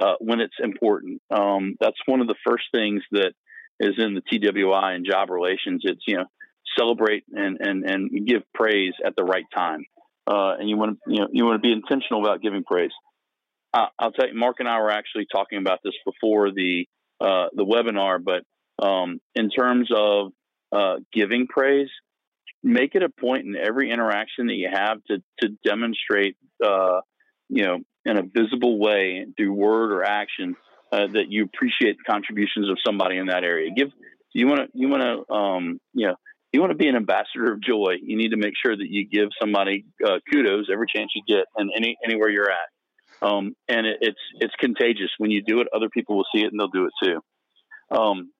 [0.00, 1.22] uh, when it's important.
[1.30, 3.32] Um, that's one of the first things that
[3.78, 5.82] is in the TWI and job relations.
[5.84, 6.24] It's you know
[6.78, 9.84] celebrate and and and give praise at the right time,
[10.26, 12.92] uh, and you want to you know you want to be intentional about giving praise.
[13.72, 16.86] I'll tell you, Mark and I were actually talking about this before the
[17.20, 18.42] uh, the webinar, but
[18.80, 20.32] um, in terms of
[20.72, 21.88] uh, giving praise,
[22.62, 27.00] make it a point in every interaction that you have to to demonstrate, uh,
[27.48, 30.56] you know, in a visible way through word or action
[30.92, 33.70] uh, that you appreciate the contributions of somebody in that area.
[33.74, 33.88] Give
[34.32, 36.14] you want to you want to um, you know
[36.52, 37.96] you want to be an ambassador of joy.
[38.02, 41.46] You need to make sure that you give somebody uh, kudos every chance you get,
[41.56, 42.68] and any anywhere you're at.
[43.22, 45.10] Um, and it, it's it's contagious.
[45.18, 47.20] When you do it, other people will see it and they'll do it too.
[47.96, 48.30] Um,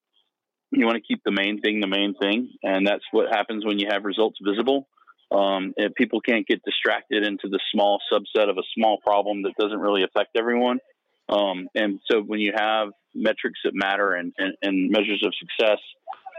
[0.71, 3.79] you want to keep the main thing the main thing, and that's what happens when
[3.79, 4.89] you have results visible.
[5.33, 9.53] Um, and people can't get distracted into the small subset of a small problem that
[9.59, 10.81] doesn't really affect everyone.
[11.29, 15.79] Um, and so when you have metrics that matter and, and, and measures of success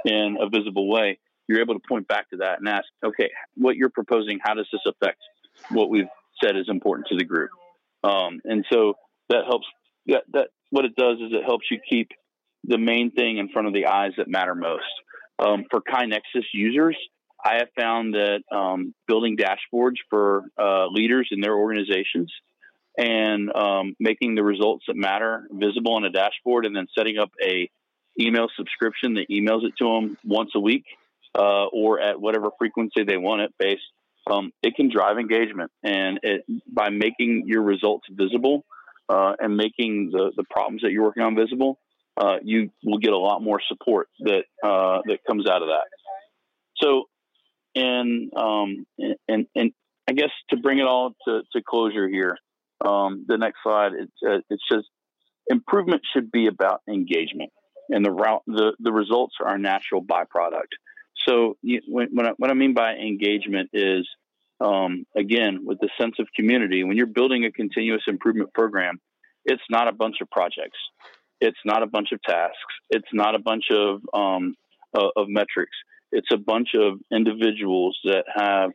[0.04, 3.78] in a visible way, you're able to point back to that and ask, okay, what
[3.78, 5.20] you're proposing, how does this affect
[5.70, 6.10] what we've
[6.44, 7.52] said is important to the group?
[8.04, 8.96] Um, and so
[9.30, 9.68] that helps.
[10.08, 12.10] That, that what it does is it helps you keep
[12.64, 14.84] the main thing in front of the eyes that matter most.
[15.40, 16.96] Um, for KaiNexus users,
[17.44, 22.32] I have found that um, building dashboards for uh, leaders in their organizations
[22.98, 27.32] and um, making the results that matter visible on a dashboard, and then setting up
[27.44, 27.70] a
[28.20, 30.84] email subscription that emails it to them once a week
[31.36, 33.82] uh, or at whatever frequency they want it based
[34.28, 35.72] um, it can drive engagement.
[35.84, 38.66] And it, by making your results visible
[39.10, 41.80] uh, and making the, the problems that you're working on visible,
[42.22, 45.88] uh, you will get a lot more support that uh, that comes out of that.
[46.78, 47.06] So,
[47.76, 48.86] and um,
[49.28, 49.72] and and
[50.08, 52.38] I guess to bring it all to, to closure here,
[52.86, 54.84] um, the next slide it, uh, it says
[55.48, 57.52] improvement should be about engagement,
[57.90, 60.72] and the route the the results are a natural byproduct.
[61.28, 64.08] So you, when, when I, what I mean by engagement is,
[64.60, 69.00] um, again, with the sense of community, when you're building a continuous improvement program,
[69.46, 70.78] it's not a bunch of projects.
[71.42, 72.56] It's not a bunch of tasks.
[72.90, 74.56] It's not a bunch of, um,
[74.98, 75.76] uh, of metrics.
[76.12, 78.72] It's a bunch of individuals that have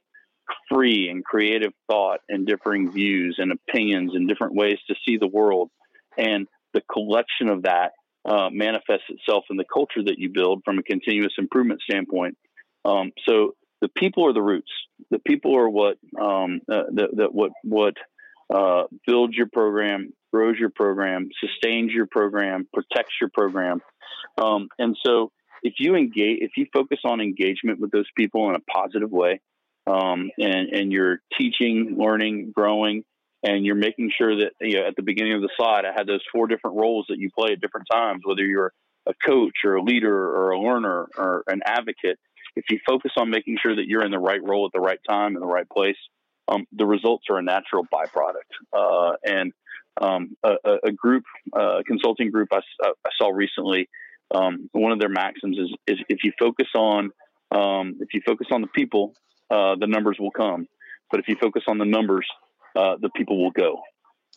[0.71, 5.27] free and creative thought and differing views and opinions and different ways to see the
[5.27, 5.71] world.
[6.17, 7.93] And the collection of that
[8.25, 12.37] uh, manifests itself in the culture that you build from a continuous improvement standpoint.
[12.85, 14.71] Um, so the people are the roots.
[15.11, 17.95] The people are what um, uh, that, what what
[18.53, 23.81] uh, builds your program, grows your program, sustains your program, protects your program.
[24.37, 28.55] Um, and so if you engage, if you focus on engagement with those people in
[28.55, 29.41] a positive way,
[29.87, 33.03] um, and, and you're teaching, learning, growing,
[33.43, 36.07] and you're making sure that you know, at the beginning of the slide, I had
[36.07, 38.73] those four different roles that you play at different times, whether you're
[39.07, 42.19] a coach or a leader or a learner or an advocate.
[42.57, 44.99] If you focus on making sure that you're in the right role at the right
[45.09, 45.97] time in the right place,
[46.49, 48.53] um, the results are a natural byproduct.
[48.73, 49.53] Uh, and
[50.01, 53.89] um, a, a, group, a consulting group I, I saw recently,
[54.35, 57.11] um, one of their maxims is, is if you focus on
[57.51, 59.15] um, if you focus on the people,
[59.51, 60.67] uh, the numbers will come.
[61.11, 62.27] But if you focus on the numbers,
[62.75, 63.83] uh, the people will go.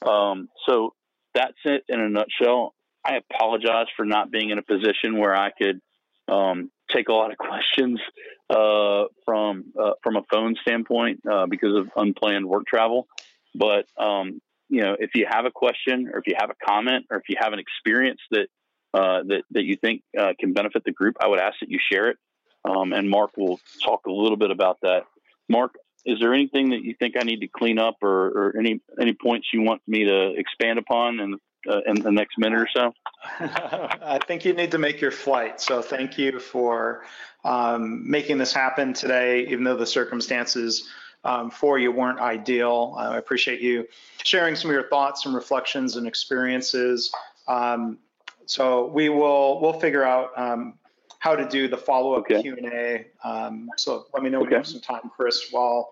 [0.08, 0.94] Um, so
[1.34, 2.76] that's it in a nutshell.
[3.04, 5.82] I apologize for not being in a position where I could
[6.28, 8.00] um, take a lot of questions
[8.50, 13.08] uh, from uh, from a phone standpoint uh, because of unplanned work travel.
[13.56, 17.08] But um, you know, if you have a question, or if you have a comment,
[17.10, 18.48] or if you have an experience that
[18.94, 21.80] uh, that that you think uh, can benefit the group, I would ask that you
[21.92, 22.18] share it.
[22.66, 25.04] Um, and Mark will talk a little bit about that.
[25.48, 28.82] Mark, is there anything that you think I need to clean up, or, or any
[29.02, 31.38] any points you want me to expand upon in
[31.70, 32.94] uh, in the next minute or so?
[33.40, 35.60] I think you need to make your flight.
[35.60, 37.04] So thank you for
[37.44, 40.90] um, making this happen today, even though the circumstances
[41.24, 42.96] um, for you weren't ideal.
[42.98, 43.88] Uh, I appreciate you
[44.24, 47.12] sharing some of your thoughts and reflections and experiences.
[47.48, 47.98] Um,
[48.46, 50.76] so we will we'll figure out um,
[51.20, 52.42] how to do the follow-up okay.
[52.42, 53.08] Q&A.
[53.24, 54.44] Um, so let me know okay.
[54.44, 55.92] when you have some time, Chris, while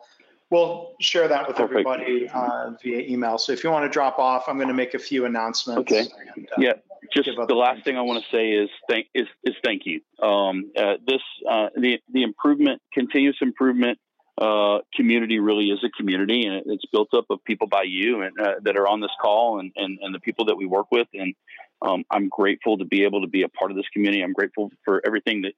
[0.49, 1.71] we'll share that with Perfect.
[1.71, 3.37] everybody uh, via email.
[3.37, 5.81] So if you want to drop off, I'm going to make a few announcements.
[5.81, 6.07] Okay.
[6.35, 6.73] And, uh, yeah.
[7.13, 10.01] Just the last thing I want to say is thank is, is thank you.
[10.21, 13.97] Um, uh, this uh, the the improvement, continuous improvement
[14.37, 18.39] uh, community really is a community, and it's built up of people by you and
[18.39, 21.07] uh, that are on this call, and, and and the people that we work with.
[21.13, 21.33] And
[21.81, 24.23] um, I'm grateful to be able to be a part of this community.
[24.23, 25.53] I'm grateful for everything that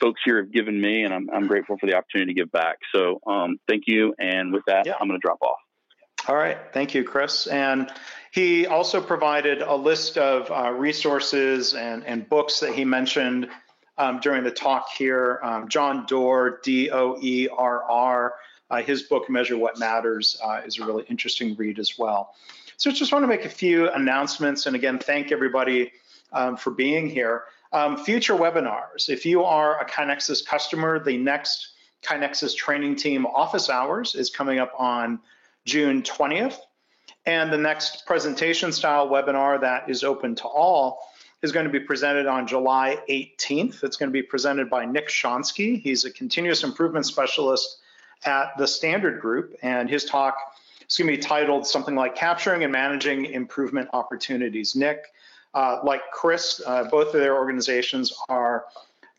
[0.00, 2.78] folks here have given me, and I'm, I'm grateful for the opportunity to give back.
[2.94, 4.14] So um, thank you.
[4.18, 4.94] And with that, yeah.
[5.00, 5.58] I'm going to drop off.
[6.28, 6.58] All right.
[6.72, 7.48] Thank you, Chris.
[7.48, 7.90] And
[8.30, 13.48] he also provided a list of uh, resources and, and books that he mentioned
[14.02, 15.38] um, during the talk here.
[15.44, 18.34] Um, John Doerr, D O E R R,
[18.70, 22.34] uh, his book, Measure What Matters, uh, is a really interesting read as well.
[22.76, 25.92] So just want to make a few announcements and again, thank everybody
[26.32, 27.44] um, for being here.
[27.72, 33.70] Um, future webinars, if you are a KaiNexus customer, the next KaiNexus training team office
[33.70, 35.20] hours is coming up on
[35.64, 36.58] June 20th.
[37.24, 40.98] And the next presentation style webinar that is open to all
[41.42, 43.82] is going to be presented on July 18th.
[43.82, 45.80] It's going to be presented by Nick Shonsky.
[45.80, 47.78] He's a continuous improvement specialist
[48.24, 50.36] at the Standard Group, and his talk
[50.88, 54.76] is going to be titled something like Capturing and Managing Improvement Opportunities.
[54.76, 55.06] Nick,
[55.54, 58.66] uh, like Chris, uh, both of their organizations are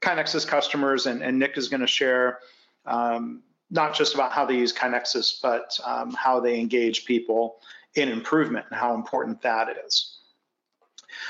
[0.01, 2.39] KaiNexus customers, and, and Nick is going to share
[2.85, 7.57] um, not just about how they use KaiNexus, but um, how they engage people
[7.95, 10.19] in improvement and how important that is.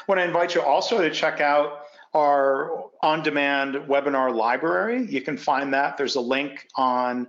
[0.07, 5.05] Want to invite you also to check out our on-demand webinar library.
[5.05, 5.97] You can find that.
[5.97, 7.27] There's a link on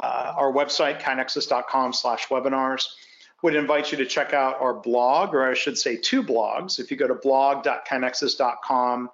[0.00, 2.88] uh, our website, kainexus.com slash webinars.
[3.42, 6.78] Would invite you to check out our blog, or I should say two blogs.
[6.78, 9.10] If you go to blog.kainexus.com,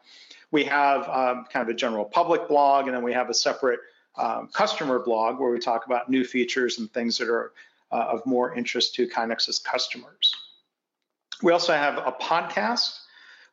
[0.50, 3.80] we have um, kind of a general public blog, and then we have a separate
[4.16, 7.52] um, customer blog where we talk about new features and things that are
[7.90, 10.34] uh, of more interest to KaiNexus customers.
[11.42, 12.98] We also have a podcast.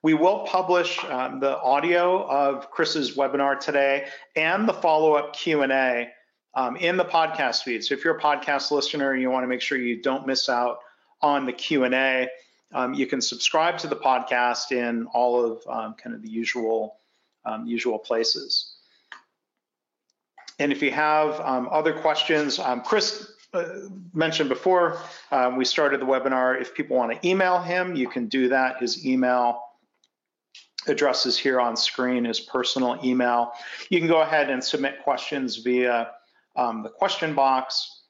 [0.01, 6.09] We will publish um, the audio of Chris's webinar today and the follow-up Q&A
[6.55, 7.83] um, in the podcast feed.
[7.83, 10.49] So if you're a podcast listener and you want to make sure you don't miss
[10.49, 10.79] out
[11.21, 12.29] on the Q&A,
[12.73, 16.97] um, you can subscribe to the podcast in all of um, kind of the usual
[17.45, 18.77] um, usual places.
[20.57, 23.34] And if you have um, other questions, Chris
[24.13, 24.97] mentioned before,
[25.31, 26.59] um, we started the webinar.
[26.59, 28.79] If people want to email him, you can do that.
[28.79, 29.61] His email
[30.87, 33.51] address is here on screen, his personal email.
[33.89, 36.11] You can go ahead and submit questions via
[36.55, 38.03] um, the question box.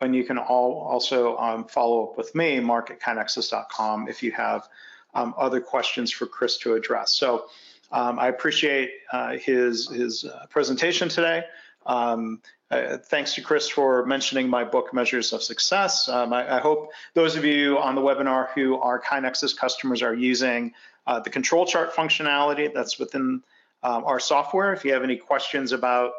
[0.00, 4.30] And you can all also um, follow up with me, mark at kainexus.com, if you
[4.32, 4.68] have
[5.14, 7.14] um, other questions for Chris to address.
[7.14, 7.46] So
[7.90, 11.42] um, I appreciate uh, his, his uh, presentation today.
[11.88, 16.06] Um, uh, thanks to Chris for mentioning my book, Measures of Success.
[16.06, 20.12] Um, I, I, hope those of you on the webinar who are KaiNexus customers are
[20.12, 20.74] using
[21.06, 23.42] uh, the control chart functionality that's within
[23.82, 24.74] um, our software.
[24.74, 26.12] If you have any questions about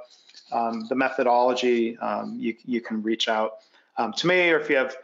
[0.51, 3.59] um, the methodology, um, you, you, can reach out
[3.97, 4.95] um, to me, or if you have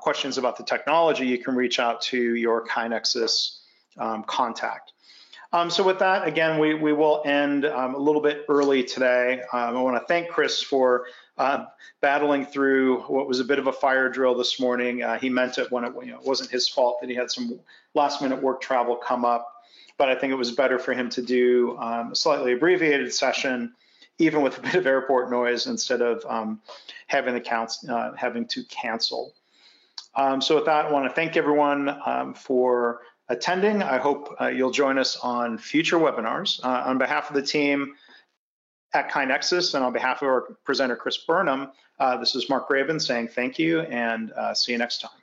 [0.00, 3.58] questions about the technology, you can reach out to your KaiNexus
[4.26, 4.94] contact.
[5.50, 9.40] Um, so with that, again, we, we will end um, a little bit early today.
[9.52, 11.06] Um, I want to thank Chris for
[11.38, 11.64] uh,
[12.02, 15.02] battling through what was a bit of a fire drill this morning.
[15.02, 17.30] Uh, he meant it when it, you know, it wasn't his fault that he had
[17.30, 17.58] some
[17.94, 19.50] last minute work travel come up,
[19.96, 23.72] but I think it was better for him to do um, a slightly abbreviated session,
[24.18, 26.60] even with a bit of airport noise, instead of um,
[27.06, 29.32] having, the counts, uh, having to cancel.
[30.14, 33.82] Um, so with that, I want to thank everyone for attending.
[33.82, 36.64] I hope uh, you'll join us on future webinars.
[36.64, 37.94] Uh, on behalf of the team
[38.94, 43.00] at KaiNexus and on behalf of our presenter, Chris Burnham, uh, this is Mark Graban
[43.00, 45.17] saying thank you and uh, see you next time.